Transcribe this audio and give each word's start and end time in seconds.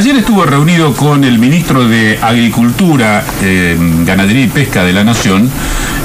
ayer 0.00 0.16
estuvo 0.16 0.46
reunido 0.46 0.94
con 0.94 1.24
el 1.24 1.38
ministro 1.38 1.86
de 1.86 2.18
Agricultura, 2.22 3.22
eh, 3.42 3.76
Ganadería 4.06 4.44
y 4.44 4.48
Pesca 4.48 4.82
de 4.82 4.94
la 4.94 5.04
Nación, 5.04 5.50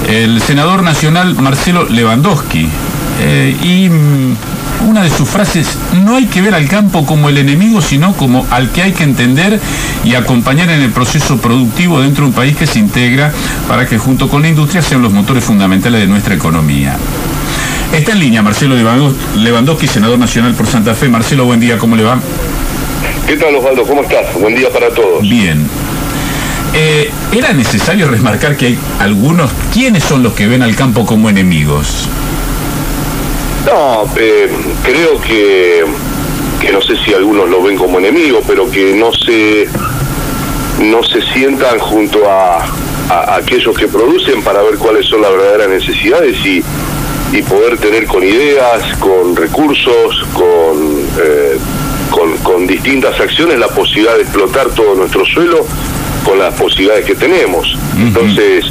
el 0.09 0.41
senador 0.41 0.83
nacional 0.83 1.33
Marcelo 1.35 1.85
Lewandowski. 1.85 2.67
Eh, 3.21 3.55
y 3.63 3.87
mm, 3.87 4.89
una 4.89 5.01
de 5.01 5.09
sus 5.09 5.29
frases, 5.29 5.77
no 6.03 6.17
hay 6.17 6.25
que 6.25 6.41
ver 6.41 6.55
al 6.55 6.67
campo 6.67 7.05
como 7.05 7.29
el 7.29 7.37
enemigo, 7.37 7.81
sino 7.81 8.11
como 8.11 8.45
al 8.51 8.69
que 8.71 8.81
hay 8.81 8.91
que 8.91 9.05
entender 9.05 9.61
y 10.03 10.15
acompañar 10.15 10.69
en 10.71 10.81
el 10.81 10.91
proceso 10.91 11.37
productivo 11.37 12.01
dentro 12.01 12.25
de 12.25 12.31
un 12.31 12.35
país 12.35 12.57
que 12.57 12.67
se 12.67 12.79
integra 12.79 13.31
para 13.69 13.87
que 13.87 13.97
junto 13.97 14.27
con 14.27 14.41
la 14.41 14.49
industria 14.49 14.81
sean 14.81 15.03
los 15.03 15.13
motores 15.13 15.45
fundamentales 15.45 16.01
de 16.01 16.07
nuestra 16.07 16.35
economía. 16.35 16.97
Está 17.93 18.11
en 18.11 18.19
línea 18.19 18.41
Marcelo 18.41 18.75
Lewandowski, 19.37 19.87
senador 19.87 20.19
nacional 20.19 20.53
por 20.53 20.67
Santa 20.67 20.93
Fe. 20.95 21.07
Marcelo, 21.07 21.45
buen 21.45 21.61
día, 21.61 21.77
¿cómo 21.77 21.95
le 21.95 22.03
va? 22.03 22.19
¿Qué 23.27 23.37
tal 23.37 23.55
Osvaldo? 23.55 23.83
¿Cómo 23.85 24.03
estás? 24.03 24.33
Buen 24.35 24.55
día 24.55 24.69
para 24.69 24.89
todos. 24.89 25.21
Bien. 25.21 25.67
Eh, 26.75 27.09
¿Era 27.31 27.53
necesario 27.53 28.07
remarcar 28.07 28.55
que 28.55 28.67
hay 28.67 28.79
algunos, 28.99 29.49
¿quiénes 29.73 30.03
son 30.03 30.21
los 30.21 30.33
que 30.33 30.45
ven 30.45 30.61
al 30.61 30.75
campo 30.75 31.07
como 31.07 31.27
enemigos? 31.27 32.07
No, 33.65 34.03
eh, 34.15 34.47
creo 34.83 35.19
que, 35.21 35.85
que 36.61 36.71
no 36.71 36.81
sé 36.81 36.95
si 37.03 37.15
algunos 37.15 37.49
lo 37.49 37.63
ven 37.63 37.77
como 37.77 37.97
enemigos, 37.97 38.43
pero 38.45 38.69
que 38.69 38.93
no 38.93 39.11
se, 39.11 39.67
no 40.83 41.01
se 41.01 41.21
sientan 41.33 41.79
junto 41.79 42.29
a, 42.29 42.63
a 43.09 43.37
aquellos 43.37 43.75
que 43.75 43.87
producen 43.87 44.43
para 44.43 44.61
ver 44.61 44.75
cuáles 44.75 45.07
son 45.07 45.23
las 45.23 45.31
verdaderas 45.31 45.69
necesidades 45.69 46.37
y, 46.45 46.63
y 47.31 47.41
poder 47.41 47.79
tener 47.79 48.05
con 48.05 48.23
ideas, 48.23 48.95
con 48.99 49.35
recursos, 49.35 50.27
con, 50.33 51.07
eh, 51.19 51.57
con, 52.09 52.67
distintas 52.67 53.19
acciones 53.19 53.59
la 53.59 53.67
posibilidad 53.67 54.15
de 54.15 54.23
explotar 54.23 54.69
todo 54.69 54.95
nuestro 54.95 55.25
suelo 55.25 55.65
con 56.23 56.39
las 56.39 56.53
posibilidades 56.55 57.05
que 57.05 57.15
tenemos. 57.15 57.77
Entonces, 57.97 58.65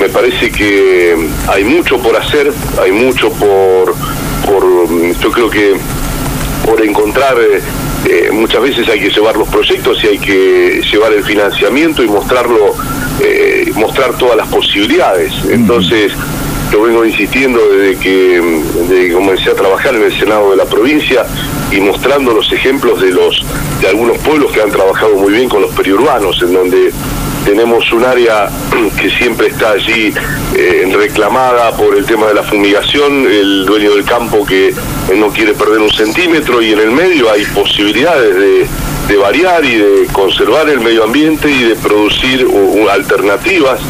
me 0.00 0.08
parece 0.08 0.50
que 0.50 1.16
hay 1.48 1.64
mucho 1.64 1.98
por 1.98 2.16
hacer, 2.16 2.52
hay 2.82 2.92
mucho 2.92 3.30
por, 3.32 3.94
por 4.46 4.64
yo 5.20 5.30
creo 5.30 5.50
que 5.50 5.76
por 6.64 6.84
encontrar, 6.84 7.36
eh, 7.38 7.60
eh, 8.06 8.30
muchas 8.32 8.62
veces 8.62 8.88
hay 8.88 9.00
que 9.00 9.10
llevar 9.10 9.36
los 9.36 9.48
proyectos 9.48 10.02
y 10.04 10.08
hay 10.08 10.18
que 10.18 10.82
llevar 10.90 11.12
el 11.12 11.24
financiamiento 11.24 12.02
y 12.02 12.08
mostrarlo, 12.08 12.74
mostrar 13.74 14.16
todas 14.16 14.36
las 14.36 14.48
posibilidades. 14.48 15.32
Entonces, 15.50 16.12
lo 16.72 16.82
vengo 16.82 17.04
insistiendo 17.04 17.60
desde 17.68 17.98
que, 17.98 18.40
desde 18.74 19.08
que 19.08 19.14
comencé 19.14 19.50
a 19.50 19.54
trabajar 19.54 19.94
en 19.94 20.02
el 20.02 20.18
Senado 20.18 20.50
de 20.50 20.56
la 20.56 20.66
provincia 20.66 21.24
y 21.70 21.80
mostrando 21.80 22.32
los 22.32 22.50
ejemplos 22.52 23.00
de 23.00 23.10
los 23.10 23.44
de 23.80 23.88
algunos 23.88 24.18
pueblos 24.18 24.52
que 24.52 24.60
han 24.60 24.70
trabajado 24.70 25.14
muy 25.16 25.32
bien 25.32 25.48
con 25.48 25.62
los 25.62 25.70
periurbanos, 25.72 26.42
en 26.42 26.52
donde 26.52 26.92
tenemos 27.44 27.90
un 27.92 28.04
área 28.04 28.50
que 29.00 29.10
siempre 29.10 29.48
está 29.48 29.72
allí 29.72 30.12
eh, 30.54 30.92
reclamada 30.94 31.76
por 31.76 31.96
el 31.96 32.04
tema 32.04 32.26
de 32.26 32.34
la 32.34 32.42
fumigación, 32.42 33.26
el 33.26 33.64
dueño 33.64 33.94
del 33.94 34.04
campo 34.04 34.44
que 34.44 34.74
no 35.16 35.28
quiere 35.30 35.54
perder 35.54 35.78
un 35.78 35.90
centímetro 35.90 36.60
y 36.60 36.72
en 36.72 36.80
el 36.80 36.90
medio 36.90 37.30
hay 37.30 37.44
posibilidades 37.46 38.34
de, 38.34 38.68
variar 39.16 39.64
y 39.64 39.74
de 39.74 40.06
conservar 40.12 40.68
el 40.68 40.80
medio 40.80 41.02
ambiente 41.02 41.50
y 41.50 41.64
de 41.64 41.76
producir 41.76 42.46
alternativas 42.92 43.80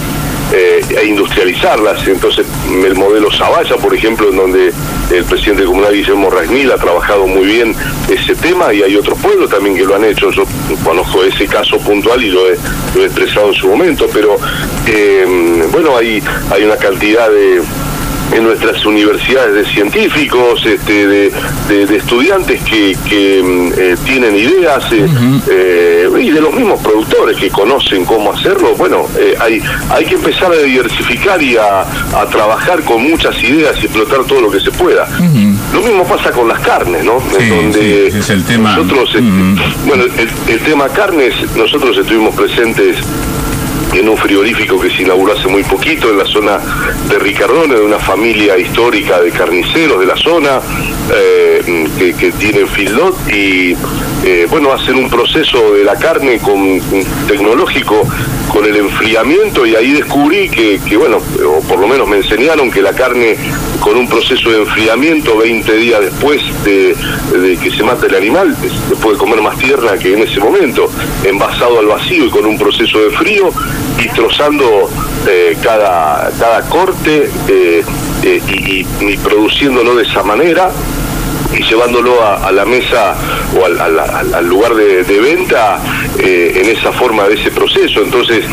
eh, 0.52 0.80
e 0.88 1.06
industrializarlas. 1.06 2.06
Entonces, 2.08 2.46
el 2.84 2.94
modelo 2.94 3.30
Zavalla, 3.30 3.77
por 3.77 3.94
ejemplo, 3.94 4.30
en 4.30 4.36
donde 4.36 4.72
el 5.10 5.24
presidente 5.24 5.64
comunal 5.64 5.92
Guillermo 5.92 6.30
Rasmil 6.30 6.70
ha 6.72 6.77
trabajado 6.77 7.27
muy 7.27 7.46
bien 7.46 7.74
ese 8.08 8.34
tema 8.34 8.72
y 8.72 8.82
hay 8.82 8.96
otros 8.96 9.18
pueblos 9.18 9.50
también 9.50 9.77
que 9.77 9.84
lo 9.84 9.94
han 9.94 10.05
hecho. 10.05 10.30
Yo 10.30 10.44
conozco 10.84 11.22
ese 11.24 11.46
caso 11.46 11.78
puntual 11.78 12.22
y 12.22 12.30
lo 12.30 12.48
he, 12.48 12.55
expresado 13.05 13.48
en 13.48 13.55
su 13.55 13.68
momento, 13.68 14.06
pero 14.12 14.36
eh, 14.86 15.66
bueno, 15.70 15.96
hay, 15.96 16.22
hay 16.50 16.64
una 16.64 16.77
cantidad 16.77 17.30
de 17.30 17.62
en 18.32 18.44
nuestras 18.44 18.84
universidades 18.84 19.55
de 19.55 19.72
científicos, 19.72 20.64
este, 20.64 21.06
de, 21.06 21.96
estudiantes 21.96 22.62
que, 22.62 23.42
mm, 23.42 23.72
eh, 23.78 23.96
tienen 24.05 24.36
ideas 24.36 24.84
eh, 24.92 25.06
eh, 25.50 26.08
y 26.20 26.30
de 26.30 26.40
los 26.40 26.52
mismos 26.55 26.80
productores 26.80 27.36
que 27.38 27.48
conocen 27.50 28.05
cómo 28.05 28.33
hacerlo. 28.33 28.74
Bueno, 28.77 29.06
hay, 29.40 29.62
hay 29.90 30.05
que 30.05 30.14
empezar 30.14 30.52
a 30.52 30.56
diversificar 30.56 31.42
y 31.42 31.56
a, 31.56 31.84
trabajar 32.30 32.83
con 32.83 33.02
muchas 33.02 33.42
ideas 33.42 33.77
y 33.80 33.86
explotar 33.86 34.24
todo 34.24 34.42
lo 34.42 34.50
que 34.50 34.61
se 34.61 34.70
pueda. 34.70 35.08
Lo 35.72 35.80
mismo 35.80 36.05
pasa 36.05 36.30
con 36.30 36.48
las 36.48 36.61
carnes, 36.61 37.05
¿no? 37.05 37.22
donde 37.33 38.08
es 38.08 38.30
el 38.30 38.44
tema. 38.44 38.77
Nosotros, 38.77 39.11
este, 39.14 39.86
bueno, 39.86 40.05
el, 40.05 40.52
el 40.52 40.61
tema 40.61 40.88
carnes, 40.88 41.34
nosotros 41.56 41.96
estuvimos 41.96 42.34
presentes 42.34 42.98
en 43.92 44.08
un 44.08 44.16
frigorífico 44.16 44.78
que 44.80 44.90
se 44.90 45.02
inauguró 45.02 45.32
hace 45.32 45.48
muy 45.48 45.64
poquito 45.64 46.10
en 46.10 46.18
la 46.18 46.26
zona 46.26 46.58
de 47.08 47.18
Ricardone, 47.18 47.74
de 47.74 47.80
una 47.80 47.98
familia 47.98 48.58
histórica 48.58 49.20
de 49.20 49.30
carniceros 49.30 50.00
de 50.00 50.06
la 50.06 50.16
zona 50.16 50.60
eh, 51.14 51.86
que, 51.98 52.14
que 52.14 52.32
tienen 52.32 52.68
feedlot 52.68 53.16
y 53.32 53.76
eh, 54.24 54.46
bueno, 54.50 54.72
hacen 54.72 54.96
un 54.96 55.08
proceso 55.08 55.74
de 55.74 55.84
la 55.84 55.96
carne 55.96 56.38
con, 56.38 56.80
tecnológico 57.26 58.06
con 58.53 58.64
el 58.64 58.77
enfriamiento 58.77 59.67
y 59.67 59.75
ahí 59.75 59.92
descubrí 59.92 60.48
que, 60.48 60.81
que, 60.86 60.97
bueno, 60.97 61.19
o 61.47 61.61
por 61.63 61.79
lo 61.79 61.86
menos 61.86 62.09
me 62.09 62.17
enseñaron 62.17 62.70
que 62.70 62.83
la 62.83 62.92
carne 62.92 63.36
con 63.81 63.97
un 63.97 64.09
proceso 64.09 64.51
de 64.51 64.59
enfriamiento 64.59 65.36
20 65.36 65.77
días 65.77 66.01
después 66.01 66.42
de, 66.64 66.97
que 67.63 67.70
se 67.70 67.83
mate 67.83 68.07
el 68.07 68.14
animal, 68.14 68.57
se 68.89 68.97
puede 68.97 69.17
comer 69.17 69.41
más 69.41 69.57
tierna 69.59 69.97
que 69.98 70.14
en 70.14 70.23
ese 70.23 70.41
momento, 70.41 70.91
envasado 71.25 71.79
al 71.79 71.86
vacío 71.86 72.27
y 72.27 72.31
con 72.31 72.47
un 72.47 72.59
proceso 72.59 72.98
de 73.01 73.11
frío 73.11 73.51
y 73.98 74.09
trozando 74.09 74.89
eh, 75.29 75.57
cada, 75.63 76.30
cada 76.39 76.63
corte 76.69 77.30
eh, 77.48 77.85
y, 78.25 78.86
y 79.01 79.17
produciéndolo 79.19 79.95
de 79.95 80.03
esa 80.05 80.23
manera 80.23 80.70
y 81.53 81.63
llevándolo 81.63 82.25
a, 82.25 82.51
la 82.53 82.64
mesa 82.64 83.14
o 83.59 83.64
al, 83.64 84.47
lugar 84.47 84.75
de, 84.75 85.20
venta 85.20 85.81
eh, 86.19 86.63
en 86.63 86.77
esa 86.77 86.92
forma 86.92 87.27
de 87.29 87.35
ese 87.35 87.51
proceso. 87.51 88.03
Entonces, 88.03 88.45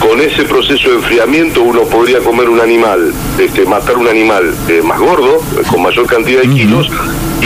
con 0.00 0.20
ese 0.20 0.44
proceso 0.44 0.88
de 0.88 0.96
enfriamiento 0.96 1.62
uno 1.62 1.82
podría 1.82 2.20
comer 2.20 2.48
un 2.48 2.60
animal, 2.60 3.12
este, 3.38 3.64
matar 3.66 3.98
un 3.98 4.08
animal 4.08 4.54
eh, 4.68 4.80
más 4.82 4.98
gordo, 4.98 5.40
con 5.70 5.82
mayor 5.82 6.06
cantidad 6.06 6.40
de 6.40 6.48
kilos, 6.48 6.90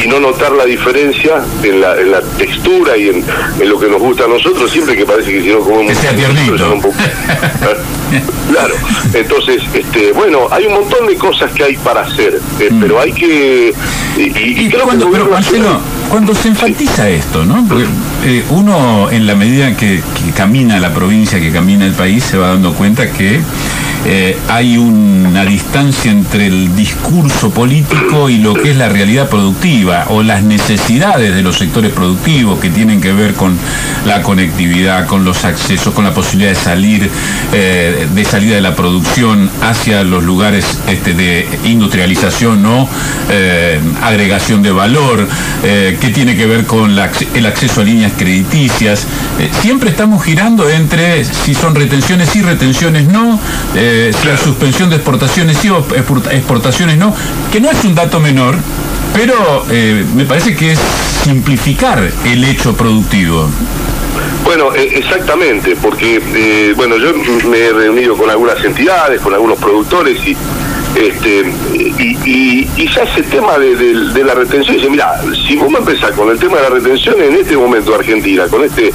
y 0.03 0.09
no 0.09 0.21
notar 0.21 0.53
la 0.53 0.65
diferencia 0.65 1.43
en 1.63 1.81
la, 1.81 2.01
en 2.01 2.11
la 2.11 2.21
textura 2.21 2.97
y 2.97 3.09
en, 3.09 3.25
lo 3.69 3.79
que 3.79 3.89
nos 3.89 4.01
gusta 4.01 4.25
a 4.25 4.29
nosotros, 4.29 4.71
siempre 4.71 4.97
que 4.97 5.05
parece 5.05 5.33
que 5.33 5.43
si 5.43 5.49
no 5.49 5.61
comemos 5.61 5.87
que 5.87 5.95
sea 5.95 6.69
un 6.73 6.81
poco... 6.81 6.95
claro, 8.51 8.75
entonces, 9.13 9.63
este, 9.73 10.13
bueno, 10.13 10.49
hay 10.51 10.67
un 10.67 10.75
montón 10.75 11.07
de 11.07 11.17
cosas 11.17 11.53
que 11.53 11.65
hay 11.65 11.77
para 11.77 12.03
hacer, 12.03 12.41
eh, 12.61 12.69
mm. 12.71 12.81
pero 12.81 13.01
hay 13.01 13.13
que... 13.13 13.75
Y, 14.17 14.71
cuando, 14.71 15.11
pero 15.11 15.29
Marcelo, 15.29 15.81
cuando 16.09 16.35
se 16.35 16.49
enfatiza 16.49 17.09
esto, 17.09 17.45
¿no? 17.45 17.65
Porque 17.69 17.87
eh, 18.25 18.45
uno 18.51 19.11
en 19.11 19.27
la 19.27 19.35
medida 19.35 19.77
que, 19.77 20.03
que 20.15 20.31
camina 20.37 20.79
la 20.79 20.93
provincia, 20.93 21.41
que 21.41 21.51
camina 21.51 21.85
el 21.85 21.95
país, 21.95 22.23
se 22.23 22.37
va 22.37 22.49
dando 22.49 22.73
cuenta 22.75 23.11
que 23.11 23.41
eh, 24.07 24.37
hay 24.49 24.77
una 24.77 25.47
distancia 25.47 26.11
entre 26.11 26.47
el 26.47 26.77
discurso 26.77 27.51
político 27.51 28.29
y 28.29 28.37
lo 28.37 28.53
que 28.53 28.73
es 28.73 28.77
la 28.77 28.91
realidad 28.91 29.31
productiva 29.31 30.07
o 30.11 30.23
las 30.23 30.43
necesidades 30.43 31.35
de 31.35 31.43
los 31.43 31.57
sectores 31.57 31.91
productivos 31.91 32.61
que 32.61 32.69
tienen 32.69 33.01
que 33.01 33.13
ver 33.13 33.33
con 33.33 33.57
la 34.05 34.21
conectividad, 34.21 35.07
con 35.07 35.25
los 35.25 35.47
accesos, 35.47 35.95
con 35.95 36.05
la 36.05 36.13
posibilidad 36.13 36.51
de 36.51 36.57
salir, 36.57 37.11
eh, 37.55 38.07
de 38.15 38.25
salida 38.27 38.57
de 38.57 38.61
la 38.61 38.77
producción 38.77 39.51
hacia 39.63 40.05
los 40.05 40.23
lugares 40.23 40.81
este, 40.87 41.15
de 41.15 41.49
industrialización 41.65 42.65
o 42.67 42.87
eh, 43.31 43.81
agregación 44.03 44.63
de 44.63 44.71
valor, 44.71 45.27
que 45.63 46.11
tiene 46.15 46.37
que 46.37 46.47
ver 46.47 46.67
con 46.67 46.91
el 46.91 47.47
acceso 47.47 47.81
a 47.81 47.85
líneas 47.85 48.13
crediticias. 48.19 49.07
siempre 49.63 49.91
estamos 49.91 50.23
girando 50.23 50.69
entre 50.69 51.25
si 51.25 51.55
son 51.55 51.75
retenciones 51.75 52.37
y 52.37 52.43
retenciones 52.43 53.09
no 53.09 53.41
la 54.25 54.37
suspensión 54.37 54.91
de 54.91 54.97
exportaciones 54.97 55.57
sí 55.59 55.69
o 55.71 55.85
exportaciones 56.31 56.97
no, 56.97 57.15
que 57.53 57.61
no 57.61 57.71
es 57.71 57.85
un 57.85 57.95
dato 57.95 58.21
menor, 58.21 58.57
pero 59.15 59.65
eh, 59.71 60.05
me 60.15 60.25
parece 60.25 60.55
que 60.55 60.73
es 60.73 60.81
simplificar 61.25 62.11
el 62.25 62.45
hecho 62.45 62.77
productivo. 62.77 63.49
Bueno, 64.45 64.75
e, 64.75 64.99
exactamente, 64.99 65.77
porque 65.81 66.21
eh, 66.35 66.75
bueno, 66.77 66.97
yo 66.97 67.13
me 67.49 67.59
he 67.59 67.73
reunido 67.73 68.17
con 68.17 68.29
algunas 68.29 68.63
entidades, 68.65 69.21
con 69.21 69.33
algunos 69.33 69.59
productores 69.59 70.19
y 70.27 70.37
este, 70.95 71.53
y, 71.75 72.67
ya 72.87 73.03
ese 73.03 73.23
tema 73.25 73.59
de, 73.59 74.25
la 74.25 74.35
retención, 74.35 74.77
dice, 74.77 74.89
mira, 74.89 75.21
si 75.47 75.57
vos 75.57 75.71
me 75.71 75.79
empezás 75.79 76.13
con 76.13 76.31
el 76.31 76.39
tema 76.39 76.59
de 76.59 76.63
la 76.63 76.69
retención 76.71 77.21
en 77.21 77.35
este 77.35 77.57
momento 77.57 77.95
Argentina, 77.95 78.47
con 78.47 78.63
este 78.63 78.93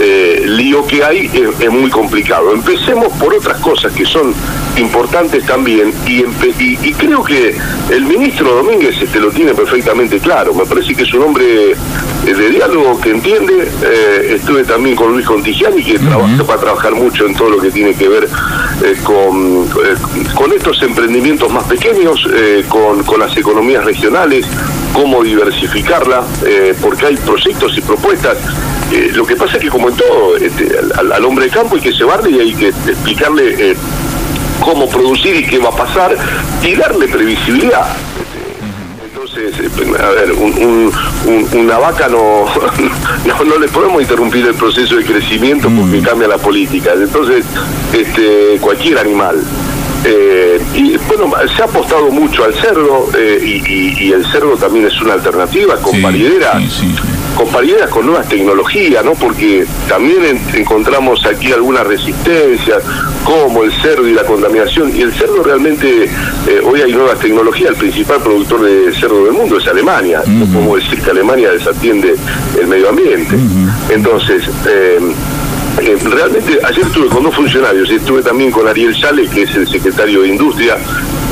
eh, 0.00 0.44
lío 0.46 0.86
que 0.86 1.04
hay, 1.04 1.30
es, 1.60 1.70
muy 1.70 1.90
complicado. 1.90 2.52
Empecemos 2.54 3.08
por 3.18 3.34
otras 3.34 3.58
cosas 3.58 3.92
que 3.92 4.06
son 4.06 4.34
importantes 4.78 5.44
también 5.44 5.92
y, 6.06 6.24
y, 6.58 6.92
creo 6.94 7.22
que 7.22 7.54
el 7.90 8.04
ministro 8.06 8.54
Domínguez 8.54 8.96
este, 9.02 9.20
lo 9.20 9.30
tiene 9.30 9.52
perfectamente 9.52 10.18
claro. 10.18 10.54
Me 10.54 10.64
parece 10.64 10.94
que 10.94 11.02
es 11.02 11.12
un 11.12 11.22
hombre 11.22 11.74
de 12.24 12.50
diálogo 12.50 12.98
que 13.00 13.10
entiende. 13.10 13.70
estuve 14.30 14.64
también 14.64 14.96
con 14.96 15.12
Luis 15.12 15.26
Contigiani, 15.26 15.82
que 15.82 15.98
trabaja, 15.98 16.42
va 16.44 16.54
a 16.54 16.58
trabajar 16.58 16.94
mucho 16.94 17.26
en 17.26 17.34
todo 17.34 17.50
lo 17.50 17.58
que 17.58 17.70
tiene 17.70 17.94
que 17.94 18.08
ver 18.08 18.28
con, 19.02 19.68
con 20.34 20.52
estos 20.52 20.82
emprendimientos 20.82 21.52
más 21.52 21.64
pequeños, 21.64 22.26
con, 22.68 23.02
con 23.04 23.20
las 23.20 23.36
economías 23.36 23.84
regionales, 23.84 24.46
cómo 24.92 25.22
diversificarla, 25.22 26.24
porque 26.80 27.06
hay 27.06 27.16
proyectos 27.16 27.76
y 27.76 27.80
propuestas 27.80 28.38
eh, 28.92 29.10
lo 29.14 29.24
que 29.24 29.36
pasa 29.36 29.56
es 29.56 29.62
que 29.62 29.70
como 29.70 29.88
en 29.88 29.96
todo, 29.96 30.36
este, 30.36 30.70
al, 30.98 31.24
hombre 31.24 31.46
de 31.46 31.50
campo 31.50 31.76
hay 31.76 31.80
que 31.80 31.92
llevarle 31.92 32.30
y 32.30 32.40
hay 32.40 32.54
que 32.54 32.68
explicarle 32.68 33.70
eh, 33.70 33.76
cómo 34.60 34.86
producir 34.86 35.34
y 35.34 35.46
qué 35.46 35.58
va 35.58 35.70
a 35.70 35.76
pasar 35.76 36.14
y 36.62 36.74
darle 36.74 37.08
previsibilidad. 37.08 37.86
Entonces, 39.24 39.54
eh, 39.60 40.02
a 40.02 40.10
ver, 40.10 40.32
una 40.32 41.78
vaca 41.78 42.08
no, 42.08 42.44
no, 43.44 43.58
le 43.58 43.68
podemos 43.68 44.02
interrumpir 44.02 44.44
el 44.46 44.54
proceso 44.54 44.96
de 44.96 45.04
crecimiento 45.04 45.70
porque 45.70 46.02
cambia 46.02 46.26
la 46.26 46.38
política. 46.38 46.92
Entonces, 46.94 47.44
este, 47.92 48.58
cualquier 48.60 48.98
animal. 48.98 49.36
y 50.74 50.96
bueno, 51.06 51.32
se 51.54 51.62
ha 51.62 51.66
apostado 51.66 52.10
mucho 52.10 52.44
al 52.44 52.54
cerdo 52.54 53.08
y, 53.16 54.10
el 54.12 54.26
cerdo 54.26 54.56
también 54.56 54.86
es 54.86 55.00
una 55.00 55.14
alternativa 55.14 55.76
con 55.76 55.92
sí, 56.68 56.92
compañeras 57.42 57.90
con 57.90 58.06
nuevas 58.06 58.28
tecnologías, 58.28 59.04
¿no? 59.04 59.14
Porque 59.14 59.66
también 59.88 60.40
encontramos 60.54 61.26
aquí 61.26 61.50
algunas 61.50 61.84
resistencias, 61.84 62.82
como 63.24 63.64
el 63.64 63.72
cerdo 63.72 64.06
y 64.06 64.12
la 64.12 64.22
contaminación. 64.22 64.94
Y 64.94 65.00
el 65.00 65.12
cerdo 65.12 65.42
realmente, 65.42 66.04
eh, 66.04 66.60
hoy 66.64 66.82
hay 66.82 66.92
nuevas 66.92 67.18
tecnologías, 67.18 67.70
el 67.70 67.76
principal 67.76 68.22
productor 68.22 68.62
de 68.62 68.92
cerdo 68.92 69.24
del 69.24 69.32
mundo 69.32 69.58
es 69.58 69.66
Alemania. 69.66 70.22
No 70.26 70.46
podemos 70.46 70.84
decir 70.84 71.00
que 71.00 71.10
Alemania 71.10 71.50
desatiende 71.50 72.14
el 72.60 72.66
medio 72.68 72.90
ambiente. 72.90 73.36
Entonces, 73.90 74.44
eh, 74.68 75.00
eh, 75.80 75.98
realmente 76.04 76.60
ayer 76.62 76.86
estuve 76.86 77.08
con 77.08 77.24
dos 77.24 77.34
funcionarios, 77.34 77.90
estuve 77.90 78.22
también 78.22 78.52
con 78.52 78.68
Ariel 78.68 78.94
Sale, 78.94 79.26
que 79.28 79.42
es 79.42 79.54
el 79.56 79.66
secretario 79.66 80.22
de 80.22 80.28
Industria, 80.28 80.76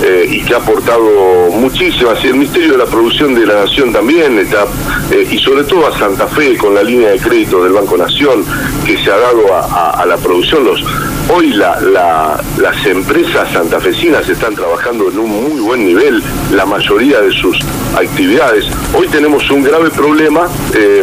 eh, 0.02 0.26
y 0.31 0.43
que 0.43 0.55
ha 0.55 0.58
aportado 0.58 1.50
muchísimo, 1.50 2.11
así 2.11 2.29
el 2.29 2.35
Ministerio 2.35 2.73
de 2.73 2.79
la 2.79 2.87
Producción 2.87 3.35
de 3.35 3.44
la 3.47 3.64
Nación 3.64 3.93
también, 3.93 4.38
está, 4.38 4.64
eh, 5.11 5.29
y 5.31 5.38
sobre 5.38 5.64
todo 5.64 5.87
a 5.87 5.99
Santa 5.99 6.26
Fe 6.26 6.56
con 6.56 6.75
la 6.75 6.82
línea 6.82 7.11
de 7.11 7.19
crédito 7.19 7.62
del 7.62 7.73
Banco 7.73 7.97
Nación, 7.97 8.44
que 8.87 8.97
se 8.97 9.11
ha 9.11 9.17
dado 9.17 9.47
a, 9.52 10.05
la 10.06 10.17
producción. 10.17 10.64
Los, 10.64 10.82
hoy 11.29 11.52
las 11.52 12.87
empresas 12.87 13.52
santafesinas 13.52 14.29
están 14.29 14.55
trabajando 14.55 15.11
en 15.11 15.19
un 15.19 15.50
muy 15.50 15.61
buen 15.61 15.85
nivel, 15.85 16.23
la 16.52 16.64
mayoría 16.64 17.20
de 17.20 17.31
sus 17.32 17.58
actividades. 17.94 18.64
Hoy 18.94 19.06
tenemos 19.08 19.50
un 19.50 19.62
grave 19.62 19.91
problema 19.91 20.49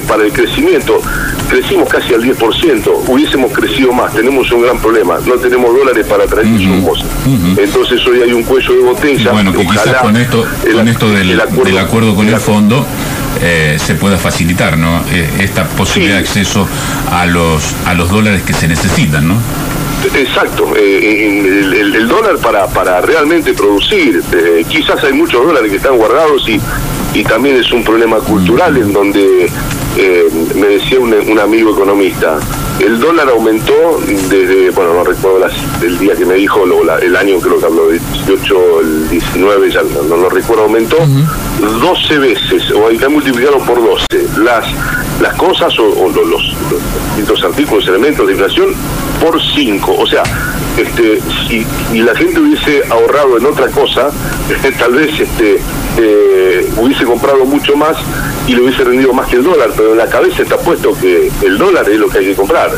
para 0.07 0.23
el 0.23 0.33
crecimiento 0.33 0.99
crecimos 1.47 1.89
casi 1.89 2.13
al 2.13 2.23
10%, 2.23 2.91
hubiésemos 3.07 3.51
crecido 3.51 3.91
más, 3.93 4.13
tenemos 4.13 4.51
un 4.51 4.61
gran 4.61 4.77
problema, 4.79 5.17
no 5.25 5.35
tenemos 5.35 5.75
dólares 5.75 6.05
para 6.07 6.25
traer 6.25 6.47
insumos. 6.47 7.03
Entonces 7.57 8.05
hoy 8.05 8.21
hay 8.21 8.33
un 8.33 8.43
cuello 8.43 8.73
de 8.73 8.81
botella. 8.81 9.31
Bueno, 9.31 9.53
que 9.53 9.65
quizás 9.65 10.01
con 10.01 10.15
esto, 10.15 10.45
con 10.73 10.87
esto 10.87 11.11
del, 11.11 11.39
acuerdo, 11.39 12.15
con 12.15 12.27
el, 12.27 12.37
fondo 12.37 12.85
eh, 13.41 13.77
se 13.79 13.95
pueda 13.95 14.17
facilitar, 14.17 14.77
¿no? 14.77 15.01
Eh, 15.11 15.29
esta 15.39 15.65
posibilidad 15.65 16.15
de 16.15 16.21
acceso 16.21 16.67
a 17.11 17.25
los, 17.25 17.63
a 17.85 17.93
los 17.93 18.09
dólares 18.09 18.43
que 18.43 18.53
se 18.53 18.67
necesitan, 18.67 19.27
¿no? 19.27 19.35
Exacto, 20.13 20.73
eh, 20.75 21.41
el, 21.79 22.07
dólar 22.07 22.37
para, 22.37 22.67
para 22.67 23.01
realmente 23.01 23.53
producir, 23.53 24.21
quizás 24.69 25.03
hay 25.03 25.13
muchos 25.13 25.45
dólares 25.45 25.71
que 25.71 25.77
están 25.77 25.97
guardados 25.97 26.47
y, 26.47 26.61
y 27.13 27.23
también 27.23 27.57
es 27.57 27.71
un 27.71 27.83
problema 27.83 28.17
cultural 28.17 28.77
en 28.77 28.93
donde 28.93 29.49
eh, 29.97 30.29
me 30.55 30.67
decía 30.67 30.99
un, 30.99 31.39
amigo 31.39 31.71
economista, 31.71 32.37
el 32.79 32.99
dólar 32.99 33.29
aumentó 33.29 33.99
desde, 34.29 34.69
bueno, 34.69 34.93
no 34.93 35.03
recuerdo 35.03 35.47
el 35.81 35.97
día 35.97 36.15
que 36.15 36.25
me 36.25 36.35
dijo, 36.35 36.63
el 37.01 37.15
año 37.15 37.39
creo 37.39 37.59
que 37.59 37.65
habló 37.65 37.87
de 37.87 37.99
18, 37.99 38.81
el 38.81 39.09
19, 39.09 39.71
ya 39.71 39.81
no, 39.81 40.17
lo 40.17 40.29
recuerdo, 40.29 40.63
aumentó 40.63 40.97
12 41.59 42.19
veces, 42.19 42.71
o 42.71 42.87
hay 42.87 42.97
que 42.97 43.07
multiplicarlo 43.07 43.59
por 43.59 43.83
12, 43.83 44.05
las, 44.39 44.65
las 45.19 45.33
cosas 45.35 45.73
o, 45.79 46.09
los, 46.09 46.55
distintos 47.15 47.43
artículos, 47.43 47.87
elementos 47.87 48.27
de 48.27 48.33
inflación, 48.33 48.75
por 49.19 49.41
5. 49.41 49.95
O 49.97 50.05
sea, 50.05 50.21
este, 50.77 51.19
si, 51.47 51.65
la 51.99 52.15
gente 52.15 52.39
hubiese 52.39 52.83
ahorrado 52.89 53.37
en 53.37 53.45
otra 53.47 53.67
cosa, 53.69 54.11
tal 54.79 54.93
vez 54.93 55.19
este, 55.19 55.59
eh, 55.97 56.69
hubiese 56.77 57.05
comprado 57.05 57.45
mucho 57.45 57.75
más 57.75 57.97
y 58.47 58.55
le 58.55 58.61
hubiese 58.61 58.83
rendido 58.83 59.13
más 59.13 59.27
que 59.27 59.35
el 59.35 59.43
dólar, 59.43 59.71
pero 59.75 59.91
en 59.91 59.97
la 59.97 60.07
cabeza 60.07 60.41
está 60.41 60.57
puesto 60.57 60.97
que 60.99 61.29
el 61.43 61.57
dólar 61.57 61.89
es 61.89 61.99
lo 61.99 62.07
que 62.07 62.19
hay 62.19 62.25
que 62.27 62.35
comprar 62.35 62.71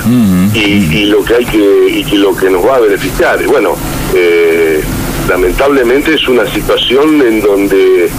y, 0.53 1.05
lo 1.05 1.23
que 1.23 1.35
hay 1.35 1.45
que 1.45 2.03
y 2.09 2.17
lo 2.17 2.35
que 2.35 2.49
nos 2.49 2.65
va 2.65 2.77
a 2.77 2.79
beneficiar. 2.79 3.41
Y 3.41 3.45
bueno, 3.45 3.75
eh, 4.15 4.81
lamentablemente 5.29 6.15
es 6.15 6.27
una 6.27 6.45
situación 6.51 7.21
en 7.21 7.41
donde 7.41 8.09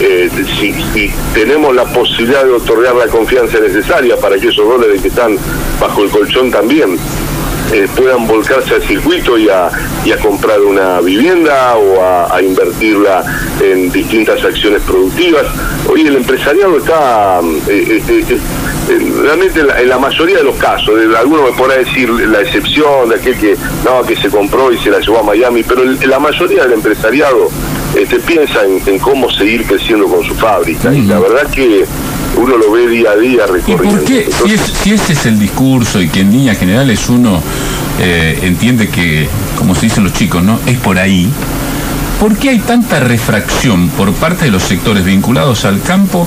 eh, 0.00 0.30
si, 0.58 1.10
tenemos 1.34 1.74
la 1.74 1.84
posibilidad 1.84 2.44
de 2.44 2.52
otorgar 2.52 2.94
la 2.94 3.06
confianza 3.06 3.58
necesaria 3.60 4.16
para 4.16 4.38
que 4.38 4.48
esos 4.48 4.66
dólares 4.66 5.00
que 5.00 5.08
están 5.08 5.36
bajo 5.80 6.04
el 6.04 6.10
colchón 6.10 6.50
también 6.50 6.98
eh, 7.72 7.86
puedan 7.94 8.26
volcarse 8.26 8.74
al 8.74 8.82
circuito 8.82 9.38
y 9.38 9.48
a, 9.48 9.70
y 10.04 10.10
a 10.10 10.18
comprar 10.18 10.60
una 10.60 11.00
vivienda 11.00 11.76
o 11.76 12.02
a, 12.02 12.40
invertirla 12.42 13.22
en 13.60 13.92
distintas 13.92 14.42
acciones 14.42 14.82
productivas. 14.82 15.46
Hoy 15.88 16.00
el 16.06 16.16
empresariado 16.16 16.78
está 16.78 17.40
eh, 17.68 18.02
eh, 18.08 18.38
realmente 19.22 19.60
en 19.60 19.88
la, 19.88 19.98
mayoría 19.98 20.38
de 20.38 20.44
los 20.44 20.56
casos, 20.56 20.90
algunos 21.16 21.50
me 21.50 21.56
podrá 21.56 21.76
decir 21.76 22.08
la 22.10 22.40
excepción 22.40 23.08
de 23.08 23.16
aquel 23.16 23.36
que 23.36 23.56
no 23.84 24.02
que 24.02 24.16
se 24.16 24.30
compró 24.30 24.72
y 24.72 24.78
se 24.78 24.90
la 24.90 24.98
llevó 24.98 25.18
a 25.18 25.22
Miami, 25.22 25.62
pero 25.62 25.84
la 25.84 26.18
mayoría 26.18 26.64
del 26.64 26.72
empresariado 26.72 27.50
este, 27.94 28.18
piensa 28.20 28.60
en, 28.64 28.98
cómo 28.98 29.30
seguir 29.30 29.64
creciendo 29.64 30.06
con 30.06 30.24
su 30.24 30.34
fábrica. 30.34 30.92
Y 30.92 31.02
la 31.02 31.18
verdad 31.20 31.50
que 31.50 31.84
uno 32.40 32.56
lo 32.56 32.72
ve 32.72 32.88
día 32.88 33.10
a 33.10 33.16
día 33.16 33.46
recorriendo. 33.46 33.84
¿Y 33.84 33.96
por 33.96 34.04
qué, 34.04 34.28
si, 34.82 34.92
ese 34.92 35.12
es 35.12 35.26
el 35.26 35.38
discurso 35.38 36.00
y 36.00 36.08
que 36.08 36.20
en 36.20 36.32
líneas 36.32 36.58
generales 36.58 37.08
uno 37.08 37.40
eh, 38.00 38.38
entiende 38.42 38.88
que, 38.88 39.28
como 39.56 39.74
se 39.74 39.82
dicen 39.82 40.04
los 40.04 40.12
chicos, 40.14 40.42
¿no? 40.42 40.58
Es 40.66 40.78
por 40.78 40.98
ahí. 40.98 41.28
¿Por 42.18 42.36
qué 42.36 42.50
hay 42.50 42.58
tanta 42.58 43.00
refracción 43.00 43.88
por 43.90 44.12
parte 44.12 44.46
de 44.46 44.50
los 44.50 44.62
sectores 44.62 45.04
vinculados 45.04 45.64
al 45.64 45.80
campo 45.82 46.26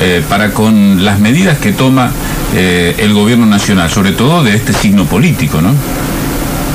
eh, 0.00 0.22
para 0.28 0.52
con 0.52 1.04
las 1.04 1.18
medidas 1.20 1.58
que 1.58 1.72
toma 1.72 2.10
eh, 2.54 2.94
el 2.98 3.12
gobierno 3.14 3.46
nacional, 3.46 3.90
sobre 3.90 4.12
todo 4.12 4.42
de 4.42 4.54
este 4.54 4.72
signo 4.72 5.04
político, 5.06 5.60
¿no? 5.60 5.74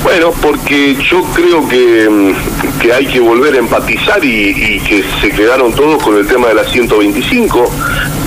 Bueno, 0.03 0.31
porque 0.41 0.95
yo 1.09 1.23
creo 1.33 1.67
que, 1.67 2.09
mm, 2.09 2.79
que 2.79 2.93
hay 2.93 3.05
que 3.05 3.19
volver 3.19 3.55
a 3.55 3.57
empatizar 3.57 4.23
y, 4.23 4.79
que 4.79 5.03
se 5.21 5.29
quedaron 5.29 5.73
todos 5.73 6.01
con 6.01 6.17
el 6.17 6.25
tema 6.25 6.47
de 6.47 6.55
la 6.55 6.63
125 6.63 7.71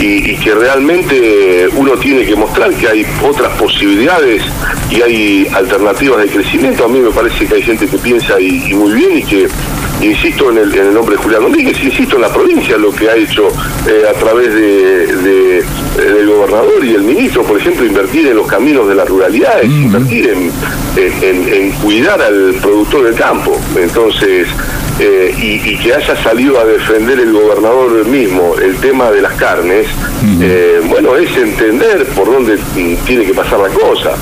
y, 0.03 0.37
que 0.37 0.55
realmente 0.55 1.69
uno 1.77 1.93
tiene 1.93 2.25
que 2.25 2.35
mostrar 2.35 2.75
que 2.75 2.89
hay 2.89 3.07
otras 3.23 3.53
posibilidades 3.57 4.43
y 4.91 5.01
hay 5.01 5.47
alternativas 5.55 6.23
de 6.23 6.29
crecimiento. 6.29 6.85
A 6.85 6.89
mí 6.89 6.99
me 6.99 7.11
parece 7.11 7.47
que 7.47 7.55
hay 7.55 7.63
gente 7.63 7.87
que 7.87 7.99
piensa 7.99 8.41
y, 8.41 8.75
muy 8.75 8.93
bien 8.93 9.19
y 9.19 9.23
que 9.23 9.49
insisto 10.03 10.51
en 10.51 10.59
el, 10.59 10.75
en 10.75 10.87
el, 10.89 10.95
nombre 10.95 11.17
de 11.17 11.23
Julián 11.23 11.43
Domínguez, 11.43 11.83
insisto 11.83 12.17
en 12.17 12.23
la 12.23 12.33
provincia, 12.33 12.77
lo 12.77 12.93
que 12.93 13.09
ha 13.09 13.17
hecho 13.17 13.49
eh, 13.87 14.05
a 14.09 14.13
través 14.15 14.53
de, 14.53 15.65
del 15.97 16.27
gobernador 16.29 16.85
y 16.85 16.95
el 16.95 17.03
ministro, 17.03 17.43
por 17.43 17.59
ejemplo, 17.59 17.85
invertir 17.85 18.27
en 18.27 18.37
los 18.37 18.47
caminos 18.47 18.89
de 18.89 18.95
las 18.95 19.09
ruralidades, 19.09 19.67
invertir 19.67 20.31
en, 20.31 20.51
en, 20.97 21.71
cuidar 21.73 22.21
al 22.21 22.55
productor 22.61 23.05
del 23.05 23.15
campo. 23.15 23.59
Entonces, 23.77 24.49
eh, 24.99 25.35
y, 25.37 25.77
que 25.79 25.95
haya 25.95 26.23
salido 26.23 26.61
a 26.61 26.65
defender 26.65 27.19
el 27.19 27.33
gobernador 27.33 28.05
mismo 28.07 28.55
el 28.63 28.77
tema 28.77 29.11
de 29.11 29.23
las 29.23 29.35
carnes, 29.35 29.87
eh, 30.41 30.81
bueno, 30.89 31.17
es 31.17 31.35
entender 31.37 32.07
por 32.09 32.27
dónde 32.27 32.59
tiene 33.07 33.25
que 33.25 33.35
pasar 33.35 33.61
la 33.61 33.69
cosa. 33.69 34.15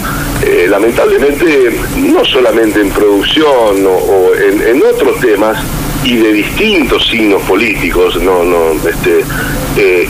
Eh, 0.43 0.67
lamentablemente, 0.69 1.71
no 1.97 2.25
solamente 2.25 2.81
en 2.81 2.91
producción 2.91 3.87
o, 3.87 4.31
en, 4.35 4.83
otros 4.83 5.21
temas, 5.21 5.59
y 6.03 6.17
de 6.17 6.33
distintos 6.33 7.07
signos 7.09 7.43
políticos, 7.43 8.17
no, 8.23 8.43
no, 8.43 8.73
este, 8.89 9.23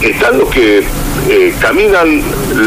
están 0.09 0.39
los 0.39 0.49
que 0.49 0.85
caminan 1.61 2.23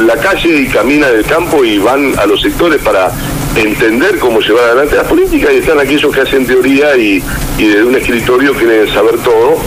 la 0.05 0.17
calle 0.17 0.61
y 0.61 0.67
caminan 0.67 1.15
el 1.15 1.23
campo 1.23 1.63
y 1.63 1.77
van 1.77 2.19
a 2.19 2.25
los 2.25 2.41
sectores 2.41 2.81
para 2.81 3.11
entender 3.55 4.19
cómo 4.19 4.41
llevar 4.41 4.65
adelante 4.65 4.97
las 4.97 5.07
políticas 5.07 5.51
y 5.53 5.57
están 5.57 5.79
aquellos 5.79 6.13
que 6.13 6.21
hacen 6.21 6.45
teoría 6.45 6.97
y, 6.97 7.23
y 7.57 7.65
desde 7.65 7.83
un 7.85 7.95
escritorio 7.95 8.53
quieren 8.53 8.93
saber 8.93 9.17
todo 9.19 9.57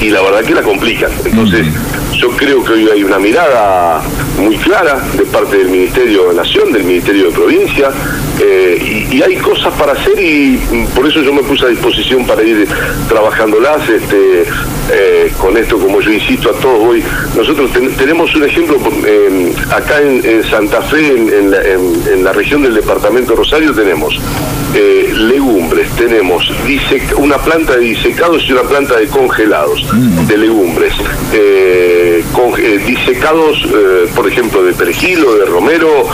y 0.00 0.10
la 0.10 0.20
verdad 0.20 0.42
que 0.42 0.54
la 0.54 0.62
complican. 0.62 1.10
Entonces, 1.24 1.66
yo 2.22 2.30
creo 2.36 2.62
que 2.62 2.72
hoy 2.74 2.88
hay 2.88 3.02
una 3.02 3.18
mirada 3.18 4.00
muy 4.38 4.56
clara 4.56 5.00
de 5.16 5.24
parte 5.24 5.58
del 5.58 5.68
Ministerio 5.70 6.28
de 6.28 6.36
Nación, 6.36 6.72
del 6.72 6.84
Ministerio 6.84 7.26
de 7.26 7.32
Provincia, 7.32 7.90
Eh, 8.40 9.06
y, 9.10 9.22
hay 9.22 9.36
cosas 9.36 9.72
para 9.74 9.92
hacer 9.92 10.18
y 10.18 10.56
por 10.94 11.06
eso 11.06 11.22
yo 11.22 11.32
me 11.32 11.42
puse 11.42 11.66
a 11.66 11.68
disposición 11.68 12.26
para 12.26 12.42
ir 12.42 12.66
trabajándolas 13.08 13.88
este, 13.88 14.44
eh, 14.90 15.32
con 15.38 15.56
esto, 15.56 15.78
como 15.78 16.00
yo 16.00 16.10
insisto 16.10 16.50
a 16.50 16.54
todos 16.54 16.80
hoy. 16.80 17.04
Nosotros 17.36 17.70
tenemos 17.96 18.34
un 18.34 18.44
ejemplo 18.44 18.78
acá 19.70 20.00
en, 20.00 20.42
Santa 20.44 20.80
Fe, 20.82 21.08
en, 21.08 22.24
la, 22.24 22.32
región 22.32 22.62
del 22.62 22.74
departamento 22.74 23.36
Rosario, 23.36 23.72
tenemos 23.72 24.18
eh, 24.74 25.12
legumbres, 25.14 25.90
tenemos 25.92 26.50
una 27.18 27.38
planta 27.38 27.76
de 27.76 27.80
disecados 27.80 28.42
y 28.48 28.52
una 28.52 28.62
planta 28.62 28.96
de 28.96 29.06
congelados 29.08 29.86
mm. 29.92 30.26
de 30.26 30.38
legumbres. 30.38 30.94
disecados, 32.86 33.66
por 34.14 34.26
ejemplo, 34.26 34.64
de 34.64 34.72
perejil 34.72 35.24
o 35.24 35.34
de 35.34 35.44
romero, 35.44 36.06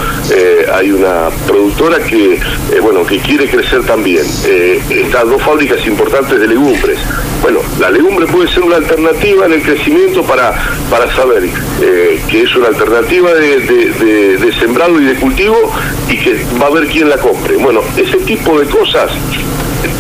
hay 0.75 0.91
una 0.91 1.31
productora 1.47 1.99
que, 2.09 2.35
eh, 2.35 2.81
bueno, 2.81 3.05
que 3.05 3.19
quiere 3.19 3.49
crecer 3.49 3.85
también. 3.85 4.25
Eh, 4.47 4.81
están 4.91 5.29
dos 5.29 5.43
fábricas 5.43 5.85
importantes 5.87 6.41
de 6.41 6.49
legumbres. 6.49 6.99
Bueno, 7.43 7.61
la 7.79 7.91
legumbre 7.91 8.27
puede 8.27 8.49
ser 8.49 8.65
una 8.65 8.77
alternativa 8.77 9.47
en 9.47 9.53
el 9.53 9.63
crecimiento 9.63 10.23
para, 10.23 10.55
para 10.91 11.15
saber 11.15 11.45
eh, 11.83 12.21
que 12.29 12.43
es 12.43 12.57
una 12.57 12.69
alternativa 12.69 13.33
de, 13.35 14.55
sembrado 14.59 15.01
y 15.01 15.05
de 15.05 15.15
cultivo 15.15 15.73
y 16.09 16.17
que 16.19 16.43
va 16.61 16.67
a 16.67 16.69
haber 16.69 16.89
quien 16.89 17.09
la 17.09 17.19
compre. 17.19 17.57
Bueno, 17.57 17.81
ese 17.97 18.17
tipo 18.19 18.59
de 18.59 18.67
cosas 18.67 19.13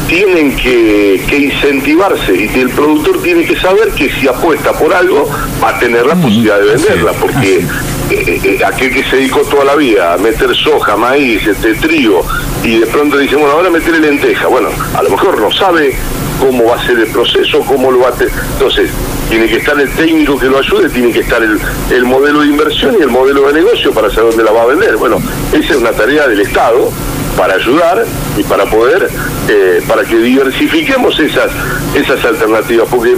tienen 0.08 0.56
que, 0.56 1.22
incentivarse 1.38 2.34
y 2.34 2.58
el 2.58 2.70
productor 2.70 3.22
tiene 3.22 3.44
que 3.44 3.56
saber 3.56 3.90
que 3.90 4.10
si 4.10 4.26
apuesta 4.26 4.72
por 4.72 4.92
algo 4.92 5.28
va 5.62 5.68
a 5.68 5.78
tener 5.78 6.06
la 6.06 6.14
posibilidad 6.14 6.58
de 6.58 6.64
venderla, 6.64 7.12
porque 7.12 7.64
eh, 8.10 8.40
eh, 8.42 8.64
aquel 8.64 8.92
que 8.92 9.04
se 9.04 9.16
dedicó 9.16 9.40
toda 9.40 9.64
la 9.64 9.76
vida 9.76 10.14
a 10.14 10.18
meter 10.18 10.54
soja, 10.54 10.96
maíz, 10.96 11.46
este, 11.46 11.74
trigo, 11.74 12.24
y 12.62 12.78
de 12.78 12.86
pronto 12.86 13.18
dice, 13.18 13.36
bueno, 13.36 13.52
ahora 13.52 13.70
meterle 13.70 14.00
lenteja. 14.00 14.46
Bueno, 14.46 14.68
a 14.94 15.02
lo 15.02 15.10
mejor 15.10 15.40
no 15.40 15.50
sabe 15.50 15.94
cómo 16.40 16.64
va 16.64 16.76
a 16.76 16.86
ser 16.86 16.98
el 16.98 17.08
proceso, 17.08 17.60
cómo 17.60 17.90
lo 17.90 18.00
va 18.00 18.08
a 18.08 18.10
hacer. 18.10 18.30
Entonces, 18.52 18.90
tiene 19.28 19.46
que 19.46 19.56
estar 19.56 19.78
el 19.78 19.90
técnico 19.90 20.38
que 20.38 20.46
lo 20.46 20.58
ayude, 20.58 20.88
tiene 20.88 21.12
que 21.12 21.20
estar 21.20 21.42
el, 21.42 22.04
modelo 22.04 22.40
de 22.40 22.46
inversión 22.46 22.96
y 22.98 23.02
el 23.02 23.10
modelo 23.10 23.46
de 23.48 23.54
negocio 23.54 23.92
para 23.92 24.08
saber 24.08 24.30
dónde 24.30 24.44
la 24.44 24.52
va 24.52 24.62
a 24.62 24.66
vender. 24.66 24.96
Bueno, 24.96 25.20
esa 25.52 25.74
es 25.74 25.76
una 25.76 25.92
tarea 25.92 26.26
del 26.26 26.40
Estado 26.40 26.90
para 27.36 27.54
ayudar 27.54 28.04
y 28.36 28.42
para 28.42 28.64
poder, 28.64 29.08
eh, 29.48 29.82
para 29.86 30.04
que 30.04 30.16
diversifiquemos 30.16 31.18
esas, 31.20 31.50
esas 31.94 32.24
alternativas, 32.24 32.88
porque 32.90 33.16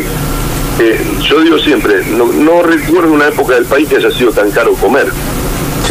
yo 1.28 1.40
digo 1.40 1.58
siempre, 1.58 2.02
no, 2.06 2.62
recuerdo 2.62 3.12
una 3.12 3.28
época 3.28 3.54
del 3.54 3.64
país 3.64 3.88
que 3.88 3.96
haya 3.96 4.10
sido 4.10 4.32
tan 4.32 4.50
caro 4.50 4.72
comer. 4.74 5.06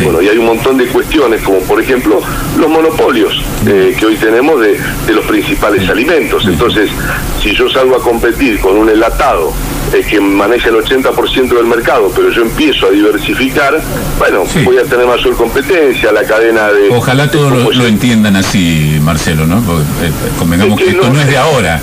Bueno, 0.03 0.22
y 0.22 0.29
hay 0.29 0.38
un 0.38 0.46
montón 0.46 0.77
de 0.77 0.88
cuestiones, 0.88 1.41
como 1.41 1.60
por 1.60 1.81
ejemplo 1.81 2.22
los 2.58 2.69
monopolios 2.69 3.43
eh, 3.67 3.93
que 4.00 4.05
hoy 4.05 4.15
tenemos 4.15 4.62
de, 4.62 4.79
los 5.13 5.25
principales 5.25 5.89
alimentos. 5.89 6.46
Entonces, 6.46 6.89
si 7.41 7.53
yo 7.53 7.69
salgo 7.69 7.98
a 7.98 8.01
competir 8.01 8.60
con 8.62 8.77
un 8.77 8.89
enlatado 8.89 9.53
eh, 9.94 10.06
que 10.08 10.20
maneja 10.20 10.70
el 10.70 10.76
80% 10.76 11.50
del 11.50 11.66
mercado, 11.66 12.12
pero 12.16 12.30
yo 12.30 12.44
empiezo 12.44 12.88
a 12.88 12.92
diversificar, 12.92 13.80
bueno, 14.18 14.44
voy 14.64 14.78
a 14.78 14.84
tener 14.84 15.06
mayor 15.06 15.36
competencia, 15.36 16.12
la 16.12 16.24
cadena 16.24 16.68
de... 16.68 16.90
Ojalá 16.90 17.30
todos 17.32 17.76
lo, 17.76 17.88
entiendan 17.88 18.36
así, 18.36 19.00
Marcelo, 19.02 19.48
¿no? 19.48 19.62
Porque, 19.62 19.82
eh, 19.82 20.12
convengamos 20.38 20.78
que, 20.78 20.90
esto 20.90 21.10
no 21.10 21.20
es 21.20 21.28
de 21.28 21.38
ahora. 21.38 21.82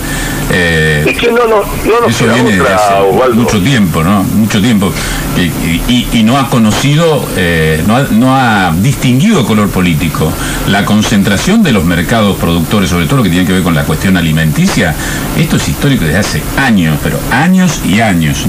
Eh, 0.50 1.04
es 1.06 1.18
que 1.18 1.32
no, 1.32 1.46
no, 1.46 1.56
no 1.60 2.06
eso 2.06 2.24
viene 2.32 2.52
de 2.52 2.68
hace 2.68 3.32
mucho 3.34 3.60
tiempo, 3.60 4.02
¿no? 4.02 4.22
Mucho 4.22 4.60
tiempo. 4.60 4.92
Y, 5.36 6.22
no 6.22 6.38
ha 6.38 6.48
conocido, 6.48 7.24
eh, 7.36 7.84
no, 7.86 8.36
ha, 8.36 8.72
distinguido 8.76 9.44
color 9.44 9.68
político. 9.70 10.32
La 10.68 10.84
concentración 10.84 11.62
de 11.62 11.72
los 11.72 11.84
mercados 11.84 12.36
productores, 12.36 12.90
sobre 12.90 13.06
todo 13.06 13.18
lo 13.18 13.22
que 13.22 13.30
tiene 13.30 13.46
que 13.46 13.52
ver 13.52 13.62
con 13.62 13.74
la 13.74 13.84
cuestión 13.84 14.16
alimenticia, 14.16 14.94
esto 15.36 15.56
es 15.56 15.68
histórico 15.68 16.04
desde 16.04 16.18
hace 16.18 16.42
años, 16.56 16.98
pero 17.02 17.18
años 17.30 17.80
y 17.86 18.00
años. 18.00 18.46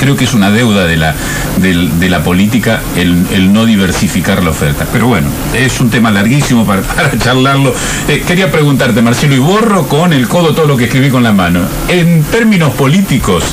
creo 0.00 0.16
que 0.16 0.24
es 0.24 0.34
una 0.34 0.50
deuda 0.50 0.84
de 0.84 0.96
la, 0.96 1.14
de, 1.58 2.08
la 2.08 2.22
política 2.22 2.80
el, 2.96 3.52
no 3.52 3.66
diversificar 3.66 4.42
la 4.42 4.50
oferta. 4.50 4.86
Pero 4.92 5.06
bueno, 5.06 5.28
es 5.54 5.80
un 5.80 5.90
tema 5.90 6.10
larguísimo 6.10 6.64
para, 6.66 6.82
charlarlo. 7.18 7.72
Eh, 8.08 8.22
quería 8.26 8.50
preguntarte, 8.50 9.02
Marcelo, 9.02 9.34
y 9.34 9.38
borro 9.38 9.86
con 9.88 10.12
el 10.12 10.28
codo 10.28 10.54
todo 10.54 10.66
lo 10.66 10.76
que 10.76 10.84
escribí 10.84 11.10
con 11.10 11.22
la 11.22 11.32
mano. 11.32 11.60
En 11.88 12.22
términos 12.24 12.72
políticos, 12.74 13.44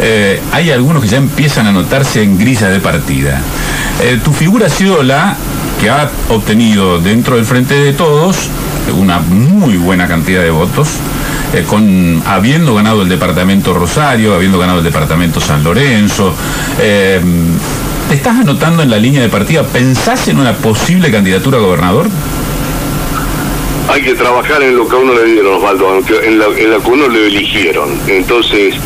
eh, 0.00 0.40
hay 0.52 0.70
algunos 0.70 1.02
que 1.02 1.08
ya 1.08 1.18
empiezan 1.18 1.66
a 1.66 1.72
notarse 1.72 2.22
en 2.22 2.38
grilla 2.38 2.68
de 2.68 2.80
partida. 2.80 3.40
Eh, 4.02 4.18
tu 4.22 4.32
figura 4.32 4.66
ha 4.66 4.70
sido 4.70 5.02
la 5.02 5.36
que 5.80 5.90
ha 5.90 6.10
obtenido 6.28 6.98
dentro 6.98 7.36
del 7.36 7.44
Frente 7.44 7.74
de 7.74 7.92
Todos 7.92 8.50
una 8.92 9.20
muy 9.20 9.76
buena 9.76 10.08
cantidad 10.08 10.42
de 10.42 10.50
votos, 10.50 10.88
eh, 11.52 11.64
con, 11.66 12.22
habiendo 12.26 12.74
ganado 12.74 13.02
el 13.02 13.08
departamento 13.08 13.74
Rosario, 13.74 14.34
habiendo 14.34 14.58
ganado 14.58 14.78
el 14.78 14.84
departamento 14.84 15.40
San 15.40 15.64
Lorenzo. 15.64 16.34
¿Te 16.76 18.14
estás 18.14 18.40
anotando 18.40 18.82
en 18.82 18.90
la 18.90 18.98
línea 18.98 19.22
de 19.22 19.28
partida? 19.28 19.62
¿Pensás 19.62 20.28
en 20.28 20.38
una 20.38 20.52
posible 20.54 21.10
candidatura 21.10 21.58
a 21.58 21.60
gobernador? 21.60 22.08
hay 23.90 24.02
que 24.02 24.14
trabajar 24.14 24.62
en 24.62 24.76
lo 24.76 24.86
que 24.86 24.94
a 24.94 24.98
uno 25.00 25.14
le 25.14 25.24
dieron, 25.24 25.54
Osvaldo, 25.54 25.98
en 26.22 26.38
lo 26.38 26.54
que 26.54 26.72
a 26.72 26.88
uno 26.88 27.08
le 27.08 27.26
eligieron. 27.26 27.98
Entonces, 28.06 28.76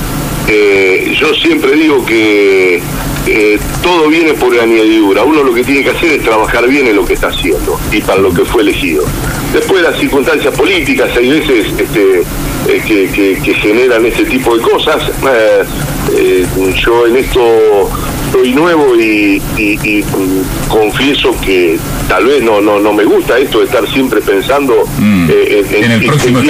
eh, 0.49 1.14
yo 1.21 1.35
siempre 1.35 1.73
digo 1.73 2.04
que 2.06 2.80
eh, 3.26 3.59
todo 3.83 4.09
viene 4.09 4.33
por 4.33 4.59
añadidura. 4.59 5.23
Uno 5.25 5.42
lo 5.42 5.52
que 5.52 5.62
tiene 5.62 5.83
que 5.83 5.90
hacer 5.90 6.12
es 6.12 6.23
trabajar 6.23 6.66
bien 6.68 6.87
en 6.87 6.97
lo 6.97 7.04
que 7.04 7.14
está 7.14 7.28
haciendo 7.28 7.78
y 7.92 8.00
para 8.00 8.21
lo 8.21 8.33
que 8.33 8.44
fue 8.44 8.62
elegido. 8.62 9.04
Después 9.52 9.83
las 9.83 9.99
circunstancias 9.99 10.54
políticas, 10.54 11.14
hay 11.16 11.28
veces 11.28 11.66
este, 11.78 12.23
eh, 12.68 13.38
que, 13.42 13.54
generan 13.54 14.04
ese 14.06 14.25
tipo 14.25 14.56
de 14.56 14.62
cosas. 14.62 15.02
yo 16.76 17.06
en 17.06 17.16
esto 17.16 17.90
soy 18.33 18.52
nuevo 18.52 18.97
y, 18.97 19.40
confieso 20.68 21.35
que 21.40 21.78
tal 22.09 22.26
vez 22.26 22.42
no 22.42 22.61
no 22.61 22.80
no 22.80 22.92
me 22.92 23.04
gusta 23.04 23.38
esto 23.38 23.61
de 23.61 23.66
estar 23.66 23.88
siempre 23.88 24.21
pensando 24.21 24.85
mm. 24.99 25.30
eh, 25.30 25.64
en, 25.71 25.90
el 25.92 26.04
próximo 26.04 26.40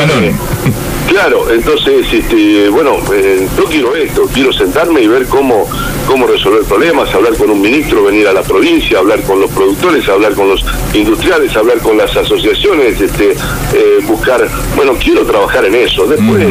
Claro, 1.08 1.50
entonces, 1.50 2.06
este, 2.12 2.68
bueno, 2.70 2.96
eh, 3.12 3.46
yo 3.56 3.64
quiero 3.64 3.94
esto, 3.94 4.28
quiero 4.32 4.52
sentarme 4.52 5.02
y 5.02 5.06
ver 5.06 5.26
cómo, 5.26 5.68
cómo 6.06 6.26
resolver 6.26 6.64
problemas, 6.64 7.14
hablar 7.14 7.36
con 7.36 7.50
un 7.50 7.60
ministro, 7.60 8.04
venir 8.04 8.26
a 8.26 8.32
la 8.32 8.42
provincia, 8.42 8.98
hablar 8.98 9.22
con 9.22 9.40
los 9.40 9.50
productores, 9.50 10.08
hablar 10.08 10.34
con 10.34 10.48
los 10.48 10.64
industriales, 10.94 11.54
hablar 11.56 11.78
con 11.78 11.96
las 11.96 12.16
asociaciones, 12.16 13.00
este, 13.00 13.32
eh, 13.32 13.98
buscar, 14.06 14.48
bueno, 14.76 14.94
quiero 15.02 15.24
trabajar 15.24 15.64
en 15.66 15.74
eso. 15.74 16.06
Después, 16.06 16.46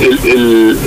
el, 0.00 0.78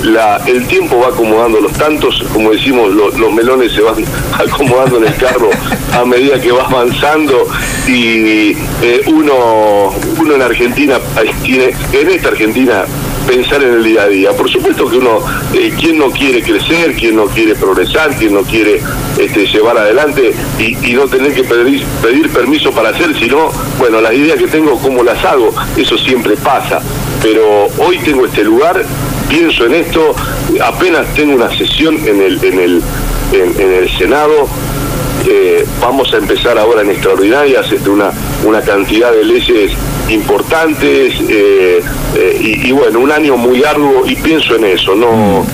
el, 0.46 0.66
tiempo 0.66 0.98
va 0.98 1.08
acomodando 1.08 1.60
los 1.60 1.72
tantos, 1.72 2.22
como 2.32 2.50
decimos, 2.50 2.92
los 2.92 3.32
melones 3.32 3.72
se 3.72 3.80
van 3.80 4.04
acomodando 4.32 4.98
en 4.98 5.06
el 5.06 5.14
carro 5.16 5.50
a 5.92 6.04
medida 6.04 6.40
que 6.40 6.52
va 6.52 6.64
avanzando 6.64 7.46
y 7.86 8.52
eh, 8.82 9.02
uno, 9.06 9.94
uno 10.18 10.34
en 10.34 10.42
Argentina 10.42 10.98
tiene, 11.42 11.74
en 11.92 12.08
esta 12.10 12.28
Argentina 12.28 12.84
pensar 13.26 13.62
en 13.62 13.74
el 13.74 13.84
día 13.84 14.02
a 14.02 14.08
día. 14.08 14.32
Por 14.32 14.50
supuesto 14.50 14.88
que 14.88 14.96
uno, 14.96 15.20
eh, 15.52 15.72
quien 15.78 15.98
no 15.98 16.10
quiere 16.10 16.42
crecer, 16.42 16.94
quien 16.94 17.16
no 17.16 17.26
quiere 17.26 17.54
progresar, 17.54 18.16
quien 18.16 18.32
no 18.34 18.42
quiere 18.42 18.80
este, 19.18 19.46
llevar 19.46 19.76
adelante 19.76 20.32
y, 20.58 20.74
no 20.94 21.06
tener 21.06 21.34
que 21.34 21.44
pedir, 21.44 21.84
pedir 22.02 22.30
permiso 22.30 22.72
para 22.72 22.88
hacer, 22.88 23.16
sino, 23.18 23.50
bueno, 23.78 24.00
las 24.00 24.14
ideas 24.14 24.38
que 24.38 24.48
tengo, 24.48 24.78
cómo 24.78 25.04
las 25.04 25.22
hago, 25.24 25.54
eso 25.76 25.96
siempre 25.98 26.36
pasa. 26.36 26.80
Pero 27.22 27.66
hoy 27.78 27.98
tengo 27.98 28.26
este 28.26 28.44
lugar, 28.44 28.84
pienso 29.28 29.66
en 29.66 29.74
esto, 29.74 30.14
apenas 30.62 31.12
tengo 31.14 31.34
una 31.34 31.50
sesión 31.56 31.96
en 32.06 32.22
el, 32.22 32.44
en 32.44 32.58
el, 32.58 32.82
en 33.32 33.72
el 33.72 33.98
Senado, 33.98 34.48
eh, 35.26 35.66
vamos 35.80 36.12
a 36.14 36.18
empezar 36.18 36.56
ahora 36.58 36.82
en 36.82 36.90
extraordinarias 36.90 37.70
este, 37.72 37.90
una, 37.90 38.10
una 38.44 38.60
cantidad 38.60 39.12
de 39.12 39.24
leyes 39.24 39.72
importantes 40.08 41.14
eh, 41.28 41.82
eh, 42.14 42.60
y, 42.64 42.70
bueno, 42.72 43.00
un 43.00 43.10
año 43.10 43.36
muy 43.36 43.58
largo 43.58 44.04
y 44.06 44.14
pienso 44.16 44.54
en 44.56 44.64
eso, 44.64 44.94
no 44.94 45.44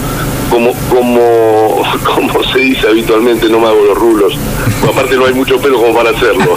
como, 0.50 0.72
como, 0.88 1.82
como 2.04 2.44
se 2.52 2.58
dice 2.58 2.86
habitualmente, 2.86 3.48
no 3.48 3.58
me 3.58 3.66
hago 3.66 3.84
los 3.84 3.98
rulos. 3.98 4.38
Aparte 4.88 5.16
no 5.16 5.26
hay 5.26 5.34
mucho 5.34 5.58
pelo 5.58 5.80
como 5.80 5.94
para 5.94 6.10
hacerlo. 6.10 6.56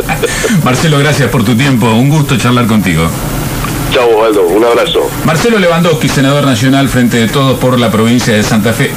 Marcelo, 0.64 0.98
gracias 0.98 1.28
por 1.30 1.44
tu 1.44 1.54
tiempo, 1.56 1.90
un 1.90 2.08
gusto 2.08 2.38
charlar 2.38 2.66
contigo. 2.66 3.10
Chao, 3.96 4.22
Aldo, 4.22 4.46
un 4.48 4.62
abrazo. 4.62 5.08
Marcelo 5.24 5.58
Lewandowski, 5.58 6.06
senador 6.06 6.44
nacional 6.44 6.86
frente 6.90 7.16
de 7.16 7.28
todos 7.28 7.58
por 7.58 7.80
la 7.80 7.90
provincia 7.90 8.34
de 8.34 8.42
Santa 8.42 8.74
Fe. 8.74 8.90